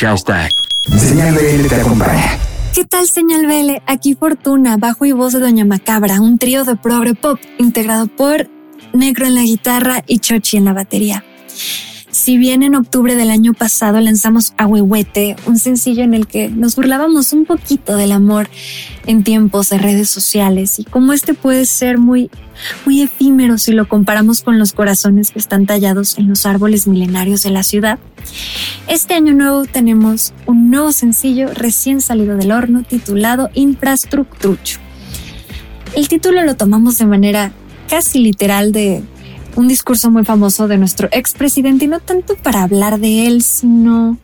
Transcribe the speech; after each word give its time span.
Hashtag. 0.00 0.50
Señal 0.96 1.34
BL 1.34 1.68
te 1.68 1.74
acompaña. 1.74 2.38
¿Qué 2.72 2.86
tal, 2.86 3.06
señal 3.06 3.46
BL? 3.46 3.82
Aquí 3.86 4.14
Fortuna, 4.14 4.78
bajo 4.78 5.04
y 5.04 5.12
voz 5.12 5.34
de 5.34 5.40
Doña 5.40 5.66
Macabra, 5.66 6.22
un 6.22 6.38
trío 6.38 6.64
de 6.64 6.76
progre 6.76 7.14
pop 7.14 7.38
integrado 7.58 8.06
por 8.06 8.48
Negro 8.94 9.26
en 9.26 9.34
la 9.34 9.42
guitarra 9.42 10.02
y 10.06 10.18
Chochi 10.18 10.56
en 10.56 10.64
la 10.64 10.72
batería. 10.72 11.22
Si 12.20 12.36
bien 12.36 12.62
en 12.62 12.74
octubre 12.74 13.14
del 13.14 13.30
año 13.30 13.54
pasado 13.54 13.98
lanzamos 13.98 14.52
Ahuehuete, 14.58 15.36
un 15.46 15.58
sencillo 15.58 16.02
en 16.02 16.12
el 16.12 16.26
que 16.26 16.50
nos 16.50 16.76
burlábamos 16.76 17.32
un 17.32 17.46
poquito 17.46 17.96
del 17.96 18.12
amor 18.12 18.50
en 19.06 19.24
tiempos 19.24 19.70
de 19.70 19.78
redes 19.78 20.10
sociales 20.10 20.78
y 20.78 20.84
cómo 20.84 21.14
este 21.14 21.32
puede 21.32 21.64
ser 21.64 21.96
muy, 21.96 22.30
muy 22.84 23.00
efímero 23.00 23.56
si 23.56 23.72
lo 23.72 23.88
comparamos 23.88 24.42
con 24.42 24.58
los 24.58 24.74
corazones 24.74 25.30
que 25.30 25.38
están 25.38 25.64
tallados 25.64 26.18
en 26.18 26.28
los 26.28 26.44
árboles 26.44 26.86
milenarios 26.86 27.42
de 27.42 27.52
la 27.52 27.62
ciudad, 27.62 27.98
este 28.86 29.14
año 29.14 29.32
nuevo 29.32 29.64
tenemos 29.64 30.34
un 30.44 30.70
nuevo 30.70 30.92
sencillo 30.92 31.48
recién 31.54 32.02
salido 32.02 32.36
del 32.36 32.52
horno 32.52 32.82
titulado 32.82 33.48
Infrastructucho. 33.54 34.78
El 35.96 36.06
título 36.08 36.44
lo 36.44 36.54
tomamos 36.54 36.98
de 36.98 37.06
manera 37.06 37.52
casi 37.88 38.18
literal 38.18 38.72
de 38.72 39.02
un 39.56 39.68
discurso 39.68 40.10
muy 40.10 40.24
famoso 40.24 40.68
de 40.68 40.78
nuestro 40.78 41.08
expresidente 41.12 41.84
y 41.84 41.88
no 41.88 42.00
tanto 42.00 42.36
para 42.36 42.62
hablar 42.62 42.98
de 43.00 43.26
él, 43.26 43.42
sino 43.42 44.18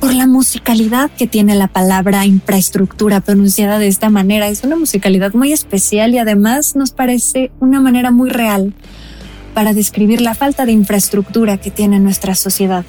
por 0.00 0.14
la 0.14 0.26
musicalidad 0.26 1.10
que 1.10 1.26
tiene 1.26 1.54
la 1.54 1.68
palabra 1.68 2.24
infraestructura 2.24 3.20
pronunciada 3.20 3.78
de 3.78 3.88
esta 3.88 4.10
manera. 4.10 4.48
Es 4.48 4.62
una 4.64 4.76
musicalidad 4.76 5.34
muy 5.34 5.52
especial 5.52 6.14
y 6.14 6.18
además 6.18 6.76
nos 6.76 6.92
parece 6.92 7.50
una 7.60 7.80
manera 7.80 8.10
muy 8.10 8.30
real 8.30 8.72
para 9.54 9.72
describir 9.72 10.20
la 10.20 10.34
falta 10.34 10.66
de 10.66 10.72
infraestructura 10.72 11.56
que 11.56 11.70
tiene 11.70 11.98
nuestra 11.98 12.34
sociedad. 12.34 12.84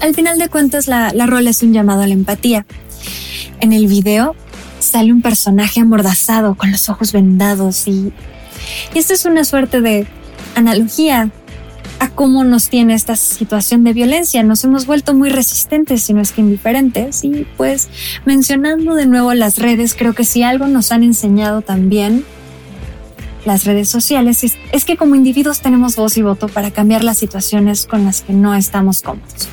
Al 0.00 0.14
final 0.14 0.38
de 0.38 0.48
cuentas, 0.48 0.88
la, 0.88 1.12
la 1.12 1.26
rola 1.26 1.50
es 1.50 1.62
un 1.62 1.72
llamado 1.72 2.02
a 2.02 2.06
la 2.06 2.14
empatía. 2.14 2.66
En 3.60 3.72
el 3.72 3.86
video 3.86 4.34
sale 4.78 5.12
un 5.12 5.22
personaje 5.22 5.80
amordazado 5.80 6.54
con 6.54 6.70
los 6.70 6.88
ojos 6.88 7.12
vendados 7.12 7.88
y, 7.88 8.12
y 8.94 8.98
esto 8.98 9.14
es 9.14 9.24
una 9.24 9.44
suerte 9.44 9.80
de 9.80 10.06
analogía 10.56 11.30
a 12.00 12.10
cómo 12.10 12.44
nos 12.44 12.68
tiene 12.68 12.94
esta 12.94 13.16
situación 13.16 13.84
de 13.84 13.92
violencia. 13.92 14.42
Nos 14.42 14.64
hemos 14.64 14.86
vuelto 14.86 15.14
muy 15.14 15.30
resistentes, 15.30 16.02
si 16.02 16.12
no 16.12 16.20
es 16.20 16.32
que 16.32 16.40
indiferentes. 16.40 17.22
Y 17.24 17.46
pues 17.56 17.88
mencionando 18.24 18.94
de 18.94 19.06
nuevo 19.06 19.32
las 19.34 19.58
redes, 19.58 19.94
creo 19.94 20.14
que 20.14 20.24
si 20.24 20.42
algo 20.42 20.66
nos 20.66 20.92
han 20.92 21.02
enseñado 21.02 21.62
también 21.62 22.24
las 23.46 23.64
redes 23.64 23.88
sociales 23.88 24.42
es, 24.72 24.84
que 24.84 24.96
como 24.96 25.14
individuos 25.14 25.60
tenemos 25.60 25.94
voz 25.94 26.18
y 26.18 26.22
voto 26.22 26.48
para 26.48 26.72
cambiar 26.72 27.04
las 27.04 27.16
situaciones 27.18 27.86
con 27.86 28.04
las 28.04 28.20
que 28.22 28.32
no 28.32 28.54
estamos 28.56 29.02
cómodos. 29.02 29.48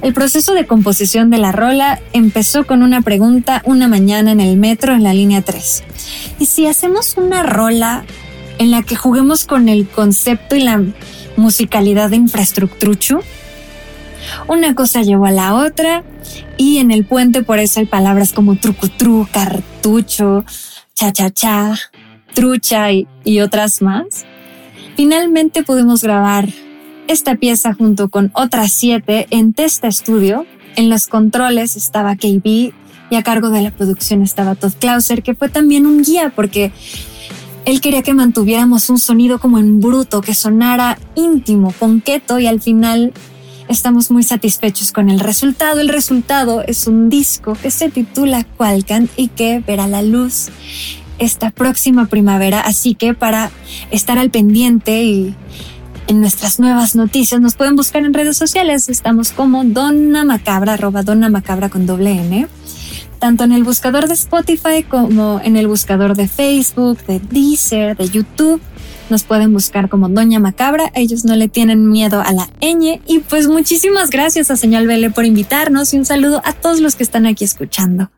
El 0.00 0.14
proceso 0.14 0.54
de 0.54 0.66
composición 0.66 1.28
de 1.28 1.36
la 1.36 1.52
rola 1.52 2.00
empezó 2.14 2.66
con 2.66 2.82
una 2.82 3.02
pregunta 3.02 3.60
una 3.66 3.88
mañana 3.88 4.32
en 4.32 4.40
el 4.40 4.56
metro 4.56 4.94
en 4.94 5.02
la 5.02 5.12
línea 5.12 5.42
3. 5.42 5.84
¿Y 6.38 6.46
si 6.46 6.66
hacemos 6.66 7.16
una 7.18 7.42
rola 7.42 8.06
en 8.58 8.70
la 8.70 8.82
que 8.82 8.96
juguemos 8.96 9.44
con 9.44 9.68
el 9.68 9.88
concepto 9.88 10.56
y 10.56 10.60
la 10.60 10.82
musicalidad 11.36 12.10
de 12.10 12.16
infraestructucho. 12.16 13.20
Una 14.48 14.74
cosa 14.74 15.02
llevó 15.02 15.26
a 15.26 15.30
la 15.30 15.54
otra 15.54 16.02
y 16.56 16.78
en 16.78 16.90
el 16.90 17.04
puente 17.04 17.42
por 17.42 17.58
eso 17.58 17.80
hay 17.80 17.86
palabras 17.86 18.32
como 18.32 18.56
trucutru, 18.56 19.28
cartucho, 19.30 20.44
cha 20.94 21.12
cha 21.12 21.30
cha, 21.30 21.78
trucha 22.34 22.92
y, 22.92 23.06
y 23.24 23.40
otras 23.40 23.82
más. 23.82 24.24
Finalmente 24.96 25.62
pudimos 25.62 26.02
grabar 26.02 26.48
esta 27.06 27.36
pieza 27.36 27.74
junto 27.74 28.08
con 28.08 28.30
otras 28.34 28.72
siete 28.72 29.26
en 29.30 29.52
Testa 29.52 29.90
Studio. 29.90 30.46
En 30.74 30.90
los 30.90 31.06
controles 31.06 31.76
estaba 31.76 32.16
KB 32.16 32.72
y 33.10 33.16
a 33.16 33.22
cargo 33.22 33.50
de 33.50 33.62
la 33.62 33.70
producción 33.70 34.22
estaba 34.22 34.54
Todd 34.54 34.72
Clauser, 34.78 35.22
que 35.22 35.34
fue 35.34 35.48
también 35.48 35.86
un 35.86 36.02
guía 36.02 36.32
porque 36.34 36.72
él 37.66 37.80
quería 37.80 38.02
que 38.02 38.14
mantuviéramos 38.14 38.88
un 38.90 38.98
sonido 38.98 39.40
como 39.40 39.58
en 39.58 39.80
bruto, 39.80 40.20
que 40.20 40.34
sonara 40.34 40.98
íntimo, 41.16 41.72
ponqueto 41.72 42.38
y 42.38 42.46
al 42.46 42.60
final 42.62 43.12
estamos 43.68 44.12
muy 44.12 44.22
satisfechos 44.22 44.92
con 44.92 45.10
el 45.10 45.18
resultado. 45.18 45.80
El 45.80 45.88
resultado 45.88 46.62
es 46.62 46.86
un 46.86 47.10
disco 47.10 47.54
que 47.60 47.72
se 47.72 47.90
titula 47.90 48.44
Qualcan 48.56 49.08
y 49.16 49.28
que 49.28 49.58
verá 49.66 49.88
la 49.88 50.02
luz 50.02 50.50
esta 51.18 51.50
próxima 51.50 52.06
primavera, 52.06 52.60
así 52.60 52.94
que 52.94 53.14
para 53.14 53.50
estar 53.90 54.16
al 54.16 54.30
pendiente 54.30 55.02
y 55.02 55.34
en 56.06 56.20
nuestras 56.20 56.60
nuevas 56.60 56.94
noticias 56.94 57.40
nos 57.40 57.56
pueden 57.56 57.74
buscar 57.74 58.04
en 58.04 58.14
redes 58.14 58.36
sociales. 58.36 58.88
Estamos 58.88 59.32
como 59.32 59.64
Donna 59.64 60.24
Macabra, 60.24 60.74
arroba 60.74 61.02
Macabra 61.02 61.68
con 61.68 61.84
doble 61.84 62.12
N 62.12 62.46
tanto 63.16 63.44
en 63.44 63.52
el 63.52 63.64
buscador 63.64 64.08
de 64.08 64.14
Spotify 64.14 64.82
como 64.88 65.40
en 65.42 65.56
el 65.56 65.66
buscador 65.66 66.16
de 66.16 66.28
Facebook, 66.28 66.98
de 67.06 67.18
Deezer, 67.18 67.96
de 67.96 68.08
YouTube. 68.08 68.60
Nos 69.08 69.24
pueden 69.24 69.52
buscar 69.52 69.88
como 69.88 70.08
Doña 70.08 70.40
Macabra, 70.40 70.90
ellos 70.94 71.24
no 71.24 71.36
le 71.36 71.48
tienen 71.48 71.88
miedo 71.88 72.20
a 72.20 72.32
la 72.32 72.48
ñ. 72.60 73.00
Y 73.06 73.20
pues 73.20 73.46
muchísimas 73.46 74.10
gracias 74.10 74.50
a 74.50 74.56
Señal 74.56 74.86
Vele 74.86 75.10
por 75.10 75.24
invitarnos 75.24 75.94
y 75.94 75.98
un 75.98 76.04
saludo 76.04 76.42
a 76.44 76.52
todos 76.52 76.80
los 76.80 76.96
que 76.96 77.04
están 77.04 77.26
aquí 77.26 77.44
escuchando. 77.44 78.10